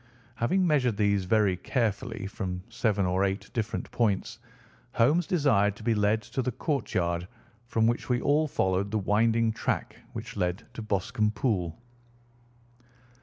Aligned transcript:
Having 0.37 0.65
measured 0.65 0.97
these 0.97 1.25
very 1.25 1.55
carefully 1.57 2.25
from 2.25 2.63
seven 2.69 3.05
or 3.05 3.23
eight 3.23 3.53
different 3.53 3.91
points, 3.91 4.39
Holmes 4.93 5.27
desired 5.27 5.75
to 5.75 5.83
be 5.83 5.93
led 5.93 6.23
to 6.23 6.41
the 6.41 6.51
court 6.51 6.91
yard, 6.95 7.27
from 7.67 7.85
which 7.85 8.09
we 8.09 8.19
all 8.19 8.47
followed 8.47 8.89
the 8.89 8.97
winding 8.97 9.51
track 9.51 9.97
which 10.13 10.35
led 10.37 10.63
to 10.73 10.81
Boscombe 10.81 11.29
Pool. 11.35 11.77